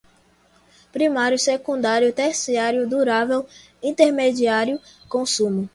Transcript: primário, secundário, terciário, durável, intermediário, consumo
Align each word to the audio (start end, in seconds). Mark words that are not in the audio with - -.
primário, 0.91 1.37
secundário, 1.37 2.11
terciário, 2.11 2.89
durável, 2.89 3.47
intermediário, 3.83 4.81
consumo 5.07 5.69